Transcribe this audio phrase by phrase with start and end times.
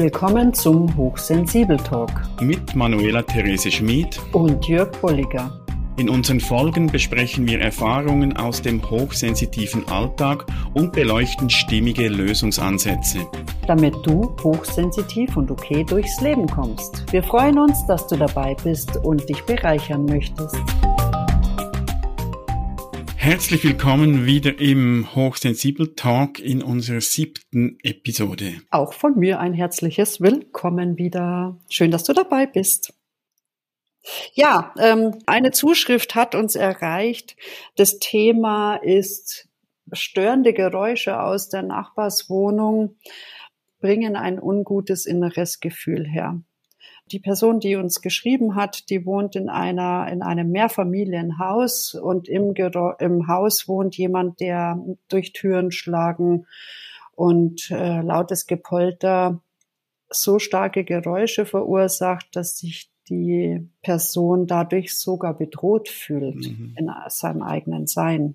[0.00, 5.60] Willkommen zum Hochsensibel Talk mit Manuela Therese Schmid und Jörg Bolliger.
[5.96, 13.26] In unseren Folgen besprechen wir Erfahrungen aus dem hochsensitiven Alltag und beleuchten stimmige Lösungsansätze.
[13.66, 17.04] Damit du hochsensitiv und okay durchs Leben kommst.
[17.10, 20.62] Wir freuen uns, dass du dabei bist und dich bereichern möchtest.
[23.28, 28.62] Herzlich willkommen wieder im Hochsensibel Talk in unserer siebten Episode.
[28.70, 31.58] Auch von mir ein herzliches Willkommen wieder.
[31.68, 32.94] Schön, dass du dabei bist.
[34.32, 37.36] Ja, ähm, eine Zuschrift hat uns erreicht.
[37.76, 39.46] Das Thema ist
[39.92, 42.96] störende Geräusche aus der Nachbarswohnung
[43.78, 46.40] bringen ein ungutes inneres Gefühl her.
[47.10, 52.54] Die Person, die uns geschrieben hat, die wohnt in einer, in einem Mehrfamilienhaus und im,
[52.98, 56.46] im Haus wohnt jemand, der durch Türen schlagen
[57.14, 59.42] und äh, lautes Gepolter
[60.10, 66.74] so starke Geräusche verursacht, dass sich die Person dadurch sogar bedroht fühlt mhm.
[66.76, 68.34] in seinem eigenen Sein.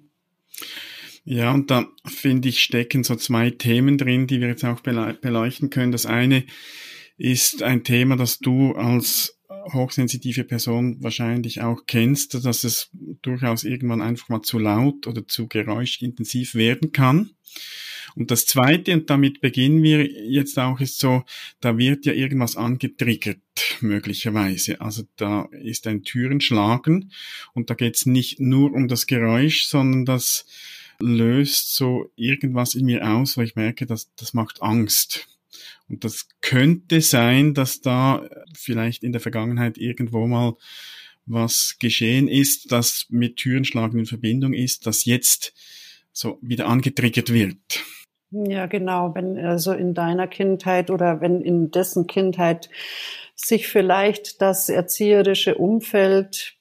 [1.25, 5.69] Ja, und da finde ich, stecken so zwei Themen drin, die wir jetzt auch beleuchten
[5.69, 5.91] können.
[5.91, 6.44] Das eine
[7.23, 9.39] ist ein Thema, das du als
[9.71, 12.89] hochsensitive Person wahrscheinlich auch kennst, dass es
[13.21, 17.29] durchaus irgendwann einfach mal zu laut oder zu geräuschintensiv werden kann.
[18.16, 21.23] Und das Zweite, und damit beginnen wir jetzt auch, ist so,
[21.61, 23.39] da wird ja irgendwas angetriggert,
[23.79, 24.81] möglicherweise.
[24.81, 27.13] Also da ist ein Türenschlagen
[27.53, 30.45] und da geht es nicht nur um das Geräusch, sondern das
[30.99, 35.29] löst so irgendwas in mir aus, weil ich merke, dass das macht Angst.
[35.89, 40.53] Und das könnte sein, dass da vielleicht in der Vergangenheit irgendwo mal
[41.25, 45.53] was geschehen ist, das mit Türenschlagen in Verbindung ist, das jetzt
[46.11, 47.57] so wieder angetriggert wird.
[48.31, 49.13] Ja, genau.
[49.13, 52.69] Wenn also in deiner Kindheit oder wenn in dessen Kindheit
[53.35, 56.57] sich vielleicht das erzieherische Umfeld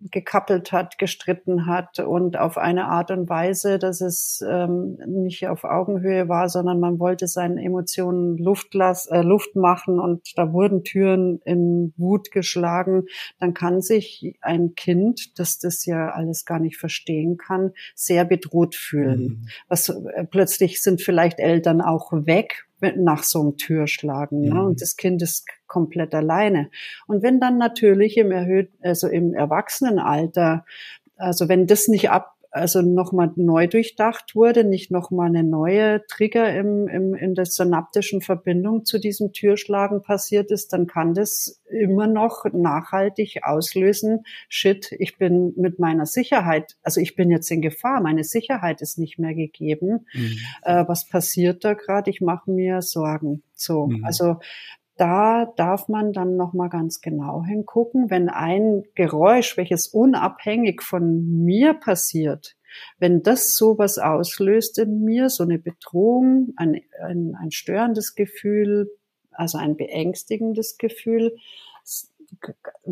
[0.00, 5.64] gekappelt hat, gestritten hat und auf eine Art und Weise, dass es ähm, nicht auf
[5.64, 10.84] Augenhöhe war, sondern man wollte seinen Emotionen Luft, las, äh, Luft machen und da wurden
[10.84, 13.06] Türen in Wut geschlagen,
[13.40, 18.74] dann kann sich ein Kind, das das ja alles gar nicht verstehen kann, sehr bedroht
[18.74, 19.22] fühlen.
[19.22, 19.48] Mhm.
[19.68, 24.42] Was äh, plötzlich sind vielleicht Eltern auch weg, nach so einem Türschlagen.
[24.42, 24.48] Mhm.
[24.48, 24.62] Ne?
[24.64, 26.70] Und das Kind ist komplett alleine.
[27.06, 30.64] Und wenn dann natürlich im erhöht, also im Erwachsenenalter,
[31.16, 36.54] also wenn das nicht ab, also nochmal neu durchdacht wurde, nicht nochmal eine neue Trigger
[36.54, 42.06] im, im, in der synaptischen Verbindung zu diesem Türschlagen passiert ist, dann kann das immer
[42.06, 48.00] noch nachhaltig auslösen, shit, ich bin mit meiner Sicherheit, also ich bin jetzt in Gefahr,
[48.00, 50.06] meine Sicherheit ist nicht mehr gegeben.
[50.14, 50.38] Mhm.
[50.62, 52.10] Äh, was passiert da gerade?
[52.10, 53.42] Ich mache mir Sorgen.
[53.54, 54.04] So, mhm.
[54.04, 54.36] also
[54.98, 61.44] da darf man dann noch mal ganz genau hingucken, wenn ein Geräusch, welches unabhängig von
[61.44, 62.56] mir passiert,
[62.98, 68.90] wenn das sowas auslöst in mir, so eine Bedrohung, ein, ein, ein störendes Gefühl,
[69.30, 71.36] also ein beängstigendes Gefühl,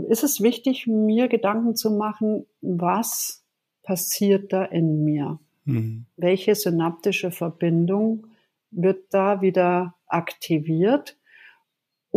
[0.09, 3.45] ist es wichtig, mir Gedanken zu machen, was
[3.83, 5.41] passiert da in mir?
[5.65, 6.07] Mhm.
[6.17, 8.29] Welche synaptische Verbindung
[8.71, 11.17] wird da wieder aktiviert?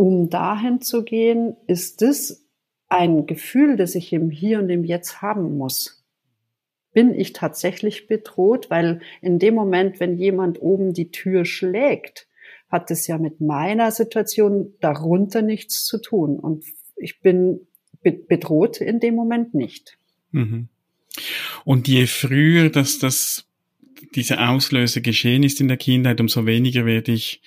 [0.00, 2.48] Um dahin zu gehen, ist es
[2.88, 6.02] ein Gefühl, das ich im Hier und im Jetzt haben muss.
[6.94, 8.70] Bin ich tatsächlich bedroht?
[8.70, 12.28] Weil in dem Moment, wenn jemand oben die Tür schlägt,
[12.70, 16.38] hat es ja mit meiner Situation darunter nichts zu tun.
[16.38, 16.64] Und
[16.96, 17.60] ich bin
[18.02, 19.98] bedroht in dem Moment nicht.
[20.30, 20.68] Mhm.
[21.66, 23.44] Und je früher, dass das,
[24.14, 27.42] diese Auslöser geschehen ist in der Kindheit, umso weniger werde ich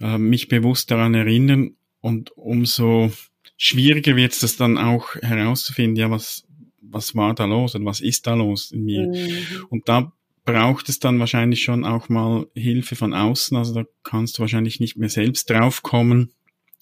[0.00, 3.12] äh, mich bewusst daran erinnern und umso
[3.56, 6.46] schwieriger wird es das dann auch herauszufinden, ja, was,
[6.80, 9.06] was war da los und was ist da los in mir.
[9.06, 9.66] Mhm.
[9.68, 10.12] Und da
[10.44, 13.56] braucht es dann wahrscheinlich schon auch mal Hilfe von außen.
[13.56, 16.32] Also da kannst du wahrscheinlich nicht mehr selbst draufkommen.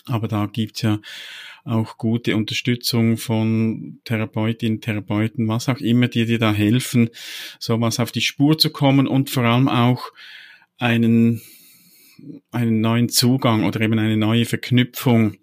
[0.07, 1.01] Aber da gibt's ja
[1.65, 7.11] auch gute Unterstützung von Therapeutinnen, Therapeuten, was auch immer, die dir da helfen,
[7.59, 10.13] sowas auf die Spur zu kommen und vor allem auch
[10.79, 11.43] einen
[12.51, 15.37] einen neuen Zugang oder eben eine neue Verknüpfung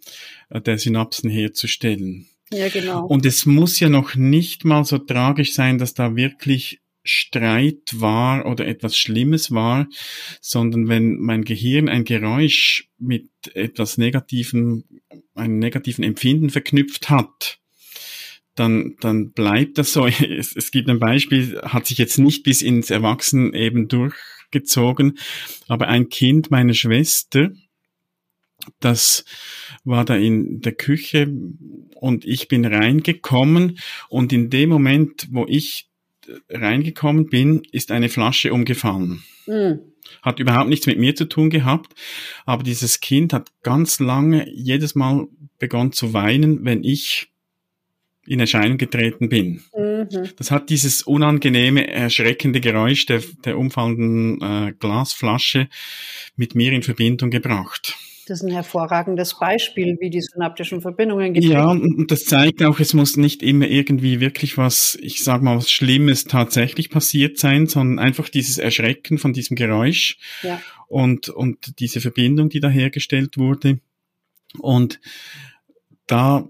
[0.50, 2.28] der Synapsen herzustellen.
[2.52, 3.06] Ja, genau.
[3.06, 8.46] Und es muss ja noch nicht mal so tragisch sein, dass da wirklich Streit war
[8.46, 9.88] oder etwas Schlimmes war,
[10.42, 14.84] sondern wenn mein Gehirn ein Geräusch mit etwas Negativem,
[15.36, 17.60] einem negativen Empfinden verknüpft hat,
[18.56, 20.08] dann, dann bleibt das so.
[20.08, 24.16] Es, es gibt ein Beispiel, hat sich jetzt nicht bis ins Erwachsenen eben durch
[24.56, 25.18] gezogen.
[25.68, 27.52] Aber ein Kind meiner Schwester
[28.80, 29.26] Das
[29.84, 31.32] war da in der Küche
[31.96, 33.80] und ich bin reingekommen
[34.10, 35.90] und in dem Moment, wo ich
[36.50, 39.24] reingekommen bin, ist eine Flasche umgefallen.
[39.46, 39.82] Mhm.
[40.22, 41.94] Hat überhaupt nichts mit mir zu tun gehabt,
[42.46, 45.28] aber dieses Kind hat ganz lange jedes Mal
[45.60, 47.28] begonnen zu weinen, wenn ich
[48.28, 49.64] in Erscheinung getreten bin.
[49.76, 50.30] Mhm.
[50.38, 55.68] Das hat dieses unangenehme, erschreckende Geräusch der, der umfallenden äh, Glasflasche
[56.36, 57.96] mit mir in Verbindung gebracht.
[58.28, 62.80] Das ist ein hervorragendes Beispiel, wie die synaptischen Verbindungen getreten Ja, und das zeigt auch,
[62.80, 67.68] es muss nicht immer irgendwie wirklich was, ich sag mal, was Schlimmes tatsächlich passiert sein,
[67.68, 70.60] sondern einfach dieses Erschrecken von diesem Geräusch ja.
[70.88, 73.80] und, und diese Verbindung, die da hergestellt wurde.
[74.58, 75.00] Und
[76.08, 76.48] da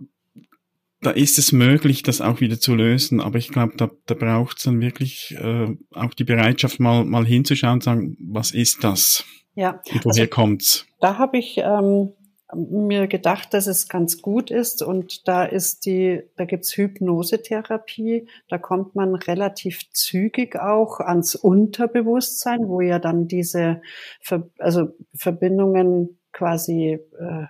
[1.02, 3.22] da ist es möglich, das auch wieder zu lösen.
[3.22, 7.26] Aber ich glaube, da, da braucht es dann wirklich äh, auch die Bereitschaft, mal, mal
[7.26, 9.24] hinzuschauen und sagen, was ist das?
[9.54, 9.82] Ja.
[9.92, 10.86] Und woher also, kommt's?
[11.00, 12.14] Da habe ich ähm,
[12.54, 18.58] mir gedacht, dass es ganz gut ist und da ist die, da gibt's Hypnosetherapie, da
[18.58, 23.82] kommt man relativ zügig auch ans Unterbewusstsein, wo ja dann diese
[24.22, 27.46] Ver also Verbindungen quasi äh,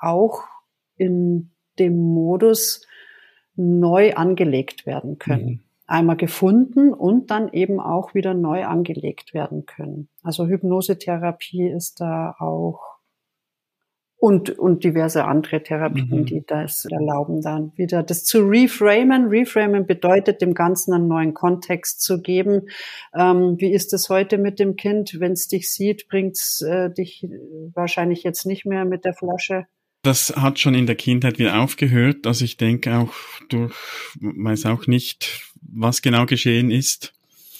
[0.00, 0.44] auch
[0.96, 2.86] in dem Modus
[3.56, 5.46] neu angelegt werden können.
[5.46, 5.60] Mhm.
[5.86, 10.08] Einmal gefunden und dann eben auch wieder neu angelegt werden können.
[10.22, 12.98] Also Hypnosetherapie ist da auch
[14.20, 16.24] und, und diverse andere Therapien, mhm.
[16.26, 19.28] die das erlauben, dann wieder das zu reframen.
[19.28, 22.68] Reframen bedeutet, dem Ganzen einen neuen Kontext zu geben.
[23.16, 25.20] Ähm, wie ist es heute mit dem Kind?
[25.20, 27.28] Wenn es dich sieht, bringt es äh, dich
[27.74, 29.66] wahrscheinlich jetzt nicht mehr mit der Flasche
[30.02, 32.26] das hat schon in der Kindheit wieder aufgehört.
[32.26, 33.12] Also ich denke auch
[33.48, 33.74] durch,
[34.20, 37.12] weiß auch nicht, was genau geschehen ist.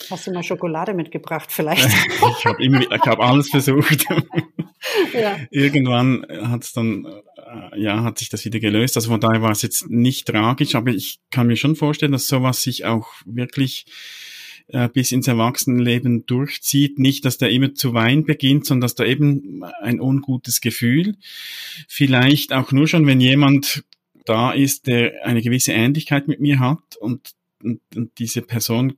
[0.09, 1.85] Hast du mal Schokolade mitgebracht vielleicht?
[1.85, 4.05] ich habe immer, ich habe alles versucht.
[5.13, 5.37] ja.
[5.51, 8.95] Irgendwann hat es dann, äh, ja, hat sich das wieder gelöst.
[8.95, 12.27] Also von daher war es jetzt nicht tragisch, aber ich kann mir schon vorstellen, dass
[12.27, 13.85] sowas sich auch wirklich
[14.69, 16.99] äh, bis ins Erwachsenenleben durchzieht.
[16.99, 21.15] Nicht, dass der immer zu weinen beginnt, sondern dass da eben ein ungutes Gefühl,
[21.87, 23.83] vielleicht auch nur schon, wenn jemand
[24.25, 27.31] da ist, der eine gewisse Ähnlichkeit mit mir hat und,
[27.63, 28.93] und, und diese Person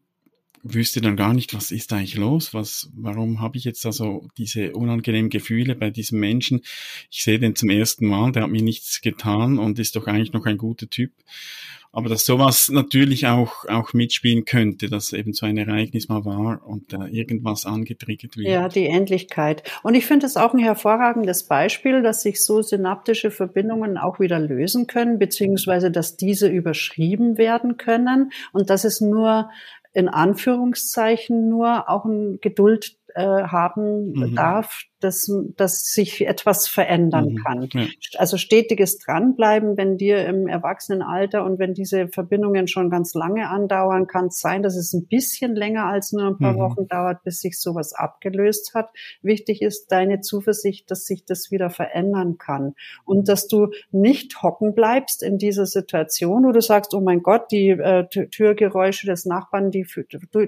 [0.64, 4.74] wüsste dann gar nicht, was ist eigentlich los, was, warum habe ich jetzt also diese
[4.74, 6.62] unangenehmen Gefühle bei diesem Menschen?
[7.10, 10.34] Ich sehe den zum ersten Mal, der hat mir nichts getan und ist doch eigentlich
[10.34, 11.12] noch ein guter Typ
[11.94, 16.66] aber dass sowas natürlich auch, auch mitspielen könnte, dass eben so ein Ereignis mal war
[16.66, 18.48] und da irgendwas angetriggert wird.
[18.48, 19.64] Ja, die Endlichkeit.
[19.84, 24.40] Und ich finde es auch ein hervorragendes Beispiel, dass sich so synaptische Verbindungen auch wieder
[24.40, 29.50] lösen können, beziehungsweise dass diese überschrieben werden können und dass es nur
[29.94, 34.36] in Anführungszeichen nur auch ein Geduld äh, haben mhm.
[34.36, 37.36] darf, dass, dass sich etwas verändern mhm.
[37.44, 37.70] kann.
[37.74, 37.88] Ja.
[38.18, 44.08] Also stetiges Dranbleiben, wenn dir im Erwachsenenalter und wenn diese Verbindungen schon ganz lange andauern,
[44.08, 46.60] kann es sein, dass es ein bisschen länger als nur ein paar mhm.
[46.60, 48.90] Wochen dauert, bis sich sowas abgelöst hat.
[49.22, 52.76] Wichtig ist deine Zuversicht, dass sich das wieder verändern kann
[53.06, 57.52] und dass du nicht hocken bleibst in dieser Situation, wo du sagst, oh mein Gott,
[57.52, 59.86] die äh, Türgeräusche des Nachbarn, die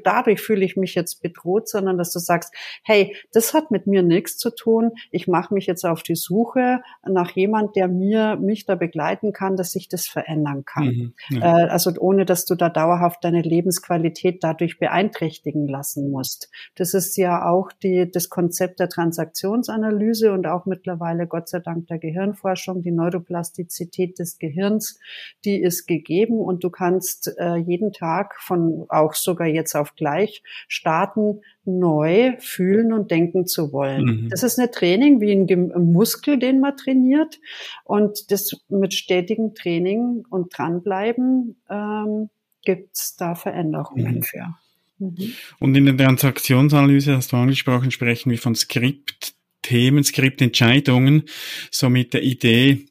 [0.04, 2.54] dadurch fühle ich mich jetzt bedroht, sondern dass du sagst,
[2.84, 4.92] hey, das hat mit mir nichts zu tun.
[5.12, 9.56] Ich mache mich jetzt auf die Suche nach jemand, der mir mich da begleiten kann,
[9.56, 10.86] dass sich das verändern kann.
[10.86, 11.60] Mhm, ja.
[11.60, 16.50] äh, also ohne, dass du da dauerhaft deine Lebensqualität dadurch beeinträchtigen lassen musst.
[16.76, 21.88] Das ist ja auch die, das Konzept der Transaktionsanalyse und auch mittlerweile Gott sei Dank
[21.88, 25.00] der Gehirnforschung, die Neuroplastizität des Gehirns,
[25.46, 30.44] die ist gegeben und du kannst äh, jeden Tag von auch sogar jetzt auf gleich
[30.68, 34.04] starten, neu fühlen und denken zu wollen.
[34.04, 34.30] Mhm.
[34.30, 37.40] Das ist ein Training wie ein Muskel, den man trainiert.
[37.86, 42.30] Und das mit stetigem Training und dranbleiben ähm,
[42.64, 44.24] gibt es da Veränderungen mhm.
[44.24, 44.56] für.
[45.00, 45.34] Mhm.
[45.60, 51.24] Und in der Transaktionsanalyse hast du angesprochen, sprechen wir von Skriptthemen, Skriptentscheidungen,
[51.72, 52.88] so mit der Idee,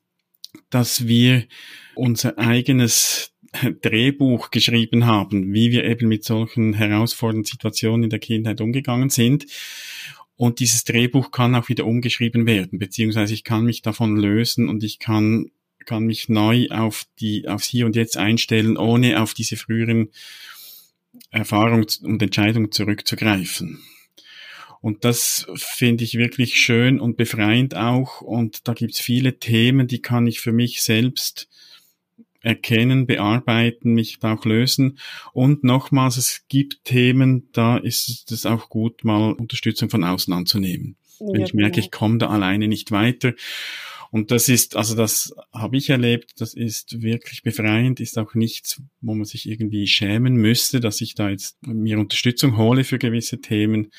[0.71, 1.45] dass wir
[1.95, 8.61] unser eigenes Drehbuch geschrieben haben, wie wir eben mit solchen herausfordernden Situationen in der Kindheit
[8.61, 9.47] umgegangen sind.
[10.37, 14.83] Und dieses Drehbuch kann auch wieder umgeschrieben werden, beziehungsweise ich kann mich davon lösen und
[14.83, 15.51] ich kann,
[15.85, 20.11] kann mich neu auf die, aufs Hier und Jetzt einstellen, ohne auf diese früheren
[21.31, 23.83] Erfahrungen und Entscheidungen zurückzugreifen.
[24.81, 28.21] Und das finde ich wirklich schön und befreiend auch.
[28.21, 31.49] Und da gibt's viele Themen, die kann ich für mich selbst
[32.43, 34.99] erkennen, bearbeiten, mich da auch lösen.
[35.33, 40.97] Und nochmals, es gibt Themen, da ist es auch gut, mal Unterstützung von außen anzunehmen.
[41.21, 41.85] Wenn ja, ich merke, genau.
[41.85, 43.35] ich komme da alleine nicht weiter.
[44.13, 48.83] Und das ist, also das habe ich erlebt, das ist wirklich befreiend, ist auch nichts,
[49.01, 53.41] wo man sich irgendwie schämen müsste, dass ich da jetzt mir Unterstützung hole für gewisse
[53.41, 53.91] Themen,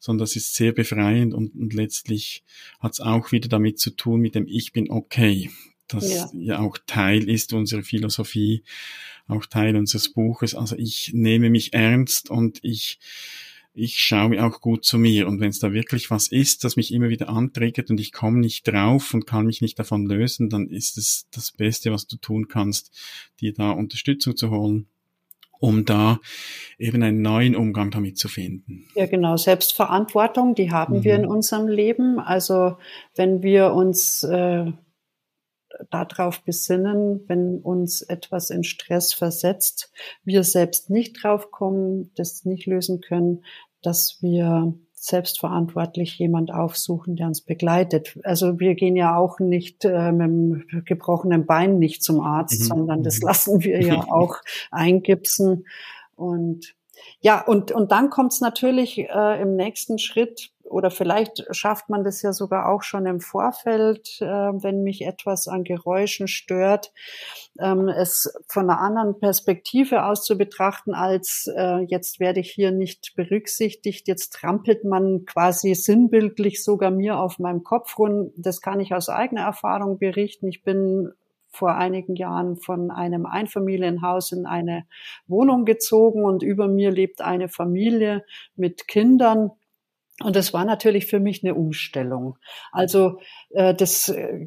[0.00, 2.42] sondern das ist sehr befreiend und, und letztlich
[2.80, 5.50] hat es auch wieder damit zu tun mit dem Ich bin okay
[5.92, 6.30] das ja.
[6.32, 8.62] ja auch Teil ist unserer Philosophie,
[9.28, 10.54] auch Teil unseres Buches.
[10.54, 12.98] Also ich nehme mich ernst und ich
[13.72, 15.28] ich schaue auch gut zu mir.
[15.28, 18.38] Und wenn es da wirklich was ist, das mich immer wieder antriggert und ich komme
[18.38, 22.16] nicht drauf und kann mich nicht davon lösen, dann ist es das Beste, was du
[22.16, 22.90] tun kannst,
[23.40, 24.86] dir da Unterstützung zu holen
[25.60, 26.18] um da
[26.78, 28.86] eben einen neuen Umgang damit zu finden.
[28.94, 29.36] Ja, genau.
[29.36, 31.04] Selbstverantwortung, die haben mhm.
[31.04, 32.18] wir in unserem Leben.
[32.18, 32.78] Also
[33.14, 34.72] wenn wir uns äh,
[35.90, 39.92] darauf besinnen, wenn uns etwas in Stress versetzt,
[40.24, 43.44] wir selbst nicht draufkommen, das nicht lösen können,
[43.82, 48.18] dass wir selbstverantwortlich jemand aufsuchen, der uns begleitet.
[48.22, 52.64] Also wir gehen ja auch nicht äh, mit dem gebrochenen Bein nicht zum Arzt, mhm.
[52.64, 53.26] sondern das mhm.
[53.26, 54.36] lassen wir ja auch
[54.70, 55.64] eingipsen.
[56.16, 56.74] Und
[57.20, 62.04] ja, und, und dann kommt es natürlich äh, im nächsten Schritt oder vielleicht schafft man
[62.04, 66.92] das ja sogar auch schon im Vorfeld, äh, wenn mich etwas an Geräuschen stört,
[67.58, 72.70] ähm, es von einer anderen Perspektive aus zu betrachten, als äh, jetzt werde ich hier
[72.70, 78.30] nicht berücksichtigt, jetzt trampelt man quasi sinnbildlich sogar mir auf meinem Kopf rum.
[78.36, 80.46] Das kann ich aus eigener Erfahrung berichten.
[80.46, 81.10] Ich bin
[81.52, 84.86] vor einigen Jahren von einem Einfamilienhaus in eine
[85.26, 88.24] Wohnung gezogen und über mir lebt eine Familie
[88.54, 89.50] mit Kindern
[90.22, 92.36] und das war natürlich für mich eine Umstellung.
[92.72, 94.46] Also äh, das, äh,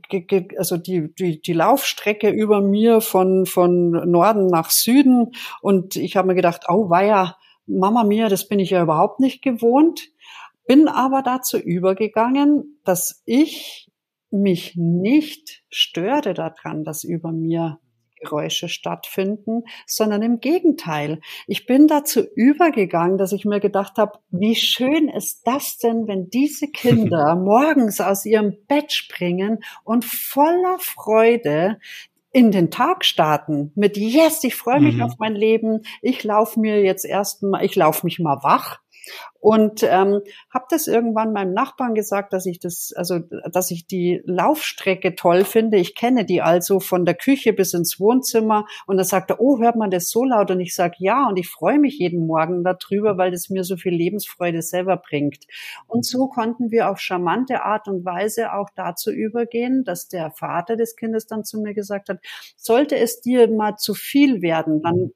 [0.58, 5.32] also die, die, die Laufstrecke über mir von, von Norden nach Süden.
[5.62, 9.42] Und ich habe mir gedacht, oh weia, Mama mia, das bin ich ja überhaupt nicht
[9.42, 10.10] gewohnt.
[10.68, 13.89] Bin aber dazu übergegangen, dass ich
[14.30, 17.80] mich nicht störe daran, dass über mir
[18.24, 21.20] Geräusche stattfinden, sondern im Gegenteil.
[21.48, 26.30] Ich bin dazu übergegangen, dass ich mir gedacht habe, wie schön ist das denn, wenn
[26.30, 31.77] diese Kinder morgens aus ihrem Bett springen und voller Freude
[32.32, 35.03] in den Tag starten mit Yes, ich freue mich mhm.
[35.03, 35.84] auf mein Leben.
[36.01, 38.83] Ich laufe mir jetzt erstmal, ich laufe mich mal wach
[39.39, 43.19] und ähm, habe das irgendwann meinem Nachbarn gesagt, dass ich das, also
[43.51, 45.77] dass ich die Laufstrecke toll finde.
[45.77, 48.65] Ich kenne die also von der Küche bis ins Wohnzimmer.
[48.88, 50.50] Und er sagte, oh, hört man das so laut?
[50.50, 53.75] Und ich sage ja, und ich freue mich jeden Morgen darüber, weil das mir so
[53.75, 55.45] viel Lebensfreude selber bringt.
[55.88, 60.77] Und so konnten wir auf charmante Art und Weise auch dazu übergehen, dass der Vater
[60.77, 62.19] des Kindes dann zu mir gesagt hat,
[62.55, 65.12] sollte es dir mal zu viel werden, dann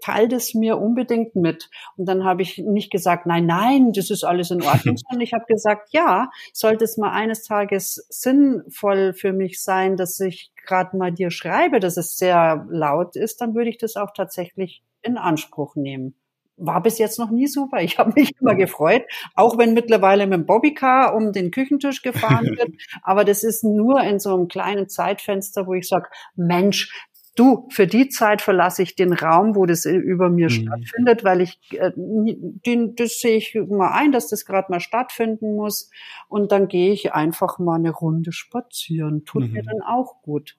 [0.00, 1.70] teil das mir unbedingt mit.
[1.96, 5.32] Und dann habe ich nicht gesagt, nein, nein, das ist alles in Ordnung, sondern ich
[5.32, 10.96] habe gesagt, ja, sollte es mal eines Tages sinnvoll für mich sein, dass ich gerade
[10.96, 15.16] mal dir schreibe, dass es sehr laut ist, dann würde ich das auch tatsächlich in
[15.16, 16.14] Anspruch nehmen
[16.56, 17.80] war bis jetzt noch nie super.
[17.80, 19.02] Ich habe mich immer gefreut,
[19.34, 22.70] auch wenn mittlerweile mit dem Bobbycar um den Küchentisch gefahren wird.
[23.02, 27.05] Aber das ist nur in so einem kleinen Zeitfenster, wo ich sage, Mensch,
[27.36, 30.50] du, für die Zeit verlasse ich den Raum, wo das über mir mhm.
[30.50, 35.54] stattfindet, weil ich, äh, den, das sehe ich mal ein, dass das gerade mal stattfinden
[35.54, 35.90] muss.
[36.28, 39.24] Und dann gehe ich einfach mal eine Runde spazieren.
[39.24, 39.52] Tut mhm.
[39.52, 40.56] mir dann auch gut.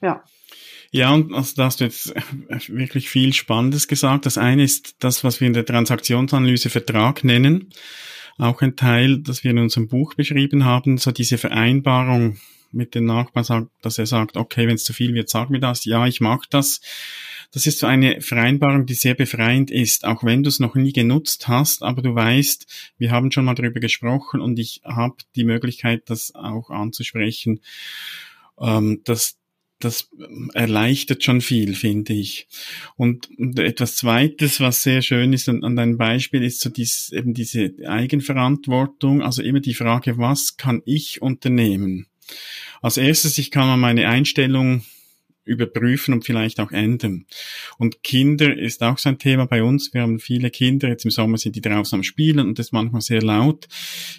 [0.00, 0.24] Ja.
[0.90, 2.14] Ja, und also da hast du jetzt
[2.68, 4.26] wirklich viel Spannendes gesagt.
[4.26, 7.70] Das eine ist das, was wir in der Transaktionsanalyse Vertrag nennen.
[8.42, 12.38] Auch ein Teil, das wir in unserem Buch beschrieben haben, so diese Vereinbarung
[12.72, 15.84] mit dem Nachbarn dass er sagt, okay, wenn es zu viel wird, sag mir das.
[15.84, 16.80] Ja, ich mag das.
[17.52, 20.92] Das ist so eine Vereinbarung, die sehr befreiend ist, auch wenn du es noch nie
[20.92, 22.66] genutzt hast, aber du weißt,
[22.98, 27.60] wir haben schon mal darüber gesprochen und ich habe die Möglichkeit, das auch anzusprechen.
[28.58, 29.38] Ähm, das,
[29.84, 30.10] das
[30.54, 32.48] erleichtert schon viel, finde ich.
[32.96, 37.10] Und, und, etwas Zweites, was sehr schön ist an, an deinem Beispiel, ist so dies,
[37.12, 42.06] eben diese Eigenverantwortung, also immer die Frage, was kann ich unternehmen?
[42.80, 44.82] Als erstes, ich kann mal meine Einstellung
[45.44, 47.26] überprüfen und vielleicht auch ändern.
[47.78, 49.92] Und Kinder ist auch so ein Thema bei uns.
[49.92, 52.72] Wir haben viele Kinder, jetzt im Sommer sind die draußen am Spielen und das ist
[52.72, 53.66] manchmal sehr laut.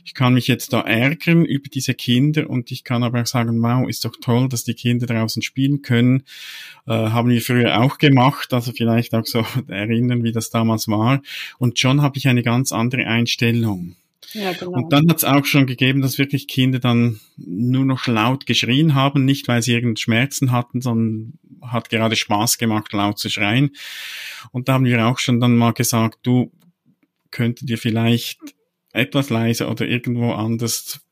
[0.06, 3.62] Ich kann mich jetzt da ärgern über diese Kinder und ich kann aber auch sagen,
[3.62, 6.24] wow, ist doch toll, dass die Kinder draußen spielen können.
[6.88, 11.22] Äh, haben wir früher auch gemacht, also vielleicht auch so erinnern, wie das damals war.
[11.58, 13.96] Und schon habe ich eine ganz andere Einstellung.
[14.34, 14.72] Ja, genau.
[14.72, 18.96] Und dann hat es auch schon gegeben, dass wirklich Kinder dann nur noch laut geschrien
[18.96, 23.72] haben, nicht weil sie irgendeinen Schmerzen hatten, sondern hat gerade Spaß gemacht, laut zu schreien.
[24.52, 26.52] Und da haben wir auch schon dann mal gesagt, du
[27.32, 28.40] könntet dir vielleicht
[28.92, 31.04] etwas leiser oder irgendwo anders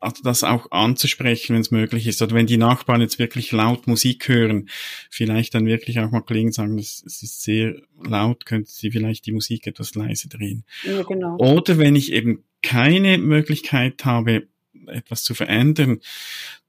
[0.00, 2.22] also das auch anzusprechen, wenn es möglich ist.
[2.22, 4.68] Oder wenn die Nachbarn jetzt wirklich laut Musik hören,
[5.10, 9.32] vielleicht dann wirklich auch mal klingen sagen, es ist sehr laut, könnten sie vielleicht die
[9.32, 10.64] Musik etwas leise drehen.
[10.84, 11.36] Ja, genau.
[11.38, 14.48] Oder wenn ich eben keine Möglichkeit habe,
[14.86, 16.00] etwas zu verändern,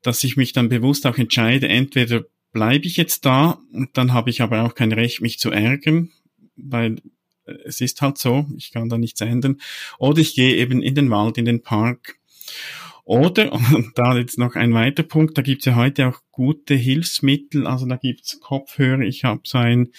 [0.02, 3.60] dass ich mich dann bewusst auch entscheide, entweder bleibe ich jetzt da
[3.94, 6.10] dann habe ich aber auch kein Recht, mich zu ärgern,
[6.56, 6.98] weil
[7.66, 9.60] es ist halt so, ich kann da nichts ändern.
[9.98, 12.18] Oder ich gehe eben in den Wald, in den Park.
[13.06, 17.66] Oder, und da jetzt noch ein weiter Punkt, da gibt's ja heute auch gute Hilfsmittel,
[17.66, 19.90] also da gibt's Kopfhörer, ich habe so ein,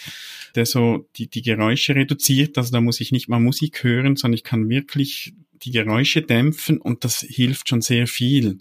[0.55, 4.37] der so die, die Geräusche reduziert, also da muss ich nicht mal Musik hören, sondern
[4.37, 8.59] ich kann wirklich die Geräusche dämpfen und das hilft schon sehr viel.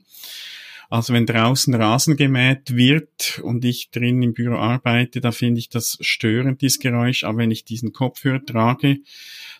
[0.90, 5.70] Also wenn draußen Rasen gemäht wird und ich drin im Büro arbeite, da finde ich
[5.70, 7.24] das störend, dieses Geräusch.
[7.24, 8.98] Aber wenn ich diesen Kopfhörer trage,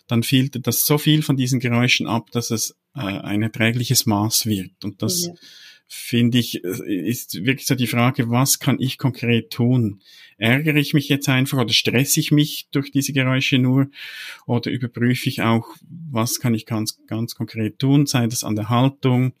[0.08, 4.46] dann filtert das so viel von diesen Geräuschen ab, dass es äh, ein erträgliches Maß
[4.46, 4.84] wird.
[4.84, 5.34] Und das ja.
[5.92, 10.00] Finde ich, äh, ist wirklich so die Frage, was kann ich konkret tun?
[10.38, 13.88] Ärgere ich mich jetzt einfach oder stresse ich mich durch diese Geräusche nur?
[14.46, 15.66] Oder überprüfe ich auch,
[16.10, 18.06] was kann ich ganz, ganz konkret tun?
[18.06, 19.32] Sei das an der Haltung,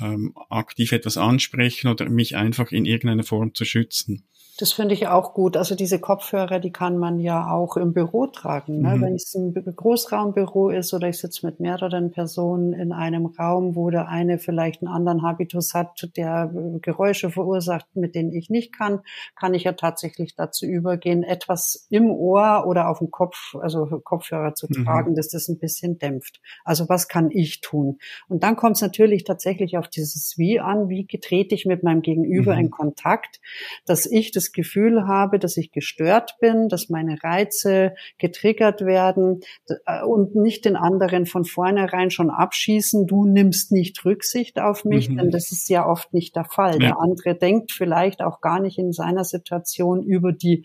[0.00, 4.24] ähm, aktiv etwas ansprechen oder mich einfach in irgendeiner Form zu schützen.
[4.58, 5.56] Das finde ich auch gut.
[5.56, 8.80] Also diese Kopfhörer, die kann man ja auch im Büro tragen.
[8.80, 8.96] Ne?
[8.96, 9.02] Mhm.
[9.02, 13.90] Wenn es ein Großraumbüro ist oder ich sitze mit mehreren Personen in einem Raum, wo
[13.90, 18.72] der eine vielleicht einen anderen Habitus hat, der äh, Geräusche verursacht, mit denen ich nicht
[18.72, 19.00] kann,
[19.38, 24.54] kann ich ja tatsächlich dazu übergehen, etwas im Ohr oder auf dem Kopf, also Kopfhörer
[24.54, 24.84] zu mhm.
[24.84, 26.40] tragen, dass das ein bisschen dämpft.
[26.64, 27.98] Also was kann ich tun?
[28.28, 30.88] Und dann kommt es natürlich tatsächlich auf dieses Wie an.
[30.88, 32.60] Wie trete ich mit meinem Gegenüber mhm.
[32.60, 33.40] in Kontakt,
[33.84, 39.40] dass ich das das Gefühl habe, dass ich gestört bin, dass meine Reize getriggert werden
[39.86, 45.08] äh, und nicht den anderen von vornherein schon abschießen, du nimmst nicht Rücksicht auf mich,
[45.08, 45.18] mhm.
[45.18, 46.74] denn das ist ja oft nicht der Fall.
[46.74, 46.78] Ja.
[46.78, 50.64] Der andere denkt vielleicht auch gar nicht in seiner Situation über die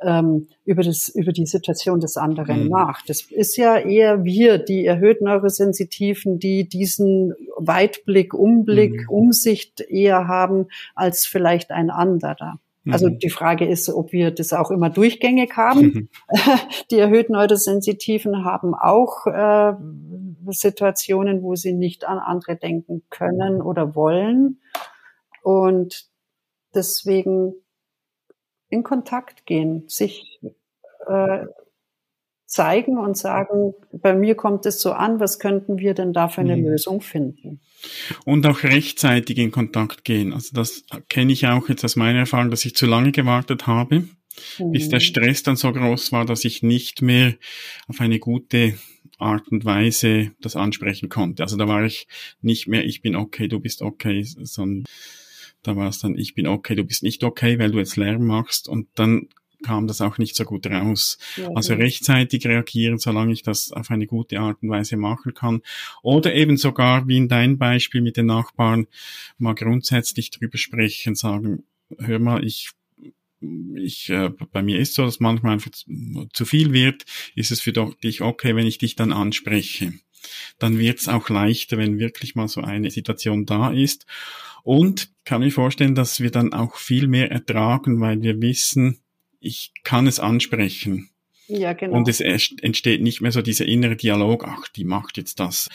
[0.00, 2.68] ähm, über das über die Situation des anderen mhm.
[2.68, 3.02] nach.
[3.06, 9.08] Das ist ja eher wir, die erhöht Neurosensitiven, die diesen Weitblick, Umblick, mhm.
[9.08, 12.58] Umsicht eher haben als vielleicht ein anderer.
[12.90, 13.18] Also mhm.
[13.18, 16.08] die Frage ist, ob wir das auch immer durchgängig haben.
[16.90, 19.74] Die erhöht Neurosensitiven haben auch äh,
[20.48, 24.60] Situationen, wo sie nicht an andere denken können oder wollen.
[25.42, 26.06] Und
[26.74, 27.54] deswegen
[28.68, 30.40] in Kontakt gehen, sich
[31.06, 31.46] äh,
[32.52, 36.42] zeigen und sagen, bei mir kommt es so an, was könnten wir denn da für
[36.42, 36.66] eine mhm.
[36.66, 37.60] Lösung finden?
[38.26, 40.34] Und auch rechtzeitig in Kontakt gehen.
[40.34, 44.00] Also das kenne ich auch jetzt aus meiner Erfahrung, dass ich zu lange gewartet habe,
[44.58, 44.72] mhm.
[44.72, 45.04] bis der mhm.
[45.04, 47.34] Stress dann so groß war, dass ich nicht mehr
[47.88, 48.74] auf eine gute
[49.16, 51.42] Art und Weise das ansprechen konnte.
[51.42, 52.06] Also da war ich
[52.42, 54.84] nicht mehr, ich bin okay, du bist okay, sondern
[55.62, 58.26] da war es dann, ich bin okay, du bist nicht okay, weil du jetzt Lärm
[58.26, 59.28] machst und dann
[59.62, 61.18] kam das auch nicht so gut raus.
[61.36, 65.62] Ja, also rechtzeitig reagieren, solange ich das auf eine gute Art und Weise machen kann.
[66.02, 68.86] Oder eben sogar, wie in deinem Beispiel mit den Nachbarn,
[69.38, 71.64] mal grundsätzlich drüber sprechen, sagen,
[71.98, 72.70] hör mal, ich
[73.74, 75.72] ich, äh, bei mir ist so, dass manchmal einfach
[76.32, 79.92] zu viel wird, ist es für dich okay, wenn ich dich dann anspreche.
[80.58, 84.06] Dann wird es auch leichter, wenn wirklich mal so eine Situation da ist.
[84.62, 88.98] Und kann mir vorstellen, dass wir dann auch viel mehr ertragen, weil wir wissen,
[89.42, 91.10] ich kann es ansprechen.
[91.48, 91.96] Ja, genau.
[91.96, 95.68] Und es entsteht nicht mehr so dieser innere Dialog, ach, die macht jetzt das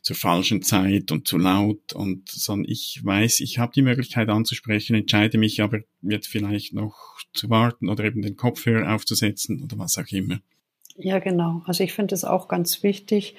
[0.00, 4.96] zur falschen Zeit und zu laut und sondern ich weiß, ich habe die Möglichkeit anzusprechen,
[4.96, 9.98] entscheide mich aber jetzt vielleicht noch zu warten oder eben den Kopfhörer aufzusetzen oder was
[9.98, 10.40] auch immer.
[10.96, 11.62] Ja, genau.
[11.66, 13.36] Also ich finde es auch ganz wichtig,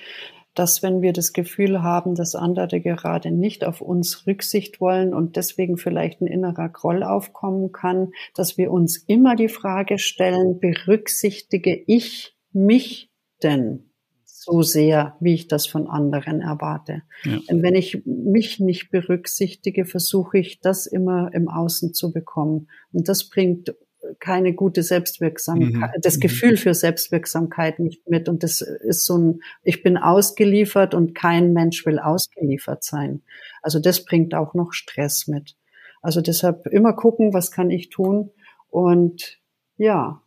[0.55, 5.35] dass wenn wir das Gefühl haben, dass andere gerade nicht auf uns Rücksicht wollen und
[5.35, 11.83] deswegen vielleicht ein innerer Groll aufkommen kann, dass wir uns immer die Frage stellen, berücksichtige
[11.87, 13.11] ich mich
[13.41, 13.89] denn
[14.25, 17.03] so sehr, wie ich das von anderen erwarte?
[17.23, 17.39] Ja.
[17.49, 22.67] Denn wenn ich mich nicht berücksichtige, versuche ich das immer im Außen zu bekommen.
[22.91, 23.73] Und das bringt
[24.19, 26.01] keine gute Selbstwirksamkeit, mhm.
[26.01, 26.21] das mhm.
[26.21, 28.29] Gefühl für Selbstwirksamkeit nicht mit.
[28.29, 33.21] Und das ist so ein, ich bin ausgeliefert und kein Mensch will ausgeliefert sein.
[33.61, 35.55] Also das bringt auch noch Stress mit.
[36.01, 38.31] Also deshalb immer gucken, was kann ich tun.
[38.69, 39.39] Und
[39.77, 40.21] ja,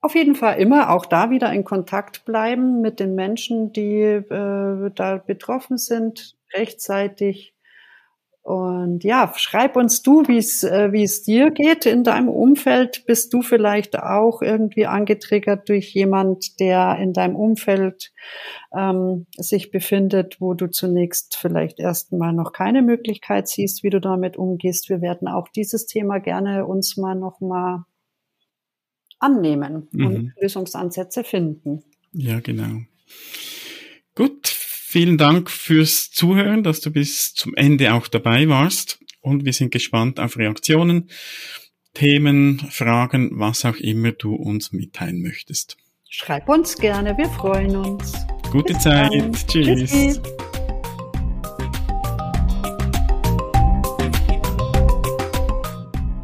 [0.00, 4.90] auf jeden Fall immer auch da wieder in Kontakt bleiben mit den Menschen, die äh,
[4.94, 7.51] da betroffen sind, rechtzeitig
[8.42, 13.04] Und ja, schreib uns du, wie es äh, wie es dir geht in deinem Umfeld.
[13.06, 18.12] Bist du vielleicht auch irgendwie angetriggert durch jemand, der in deinem Umfeld
[18.76, 24.36] ähm, sich befindet, wo du zunächst vielleicht erstmal noch keine Möglichkeit siehst, wie du damit
[24.36, 24.88] umgehst.
[24.88, 27.84] Wir werden auch dieses Thema gerne uns mal noch mal
[29.20, 30.06] annehmen mhm.
[30.06, 31.84] und Lösungsansätze finden.
[32.12, 32.80] Ja, genau.
[34.14, 34.46] Gut,
[34.92, 38.98] vielen Dank fürs Zuhören, dass du bis zum Ende auch dabei warst.
[39.22, 41.08] Und wir sind gespannt auf Reaktionen,
[41.94, 45.78] Themen, Fragen, was auch immer du uns mitteilen möchtest.
[46.10, 48.12] Schreib uns gerne, wir freuen uns.
[48.50, 49.12] Gute bis Zeit.
[49.12, 49.32] Dann.
[49.32, 49.90] Tschüss.
[49.90, 50.20] Tschüssi.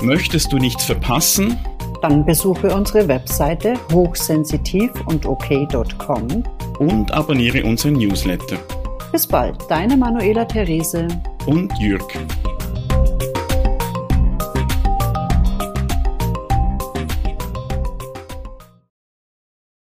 [0.03, 1.59] Möchtest du nichts verpassen?
[2.03, 6.45] Dann besuche unsere Webseite hochsensitiv und ok.com
[6.79, 8.59] und abonniere unseren Newsletter.
[9.13, 11.09] Bis bald, deine Manuela Therese
[11.47, 12.13] und Jürg.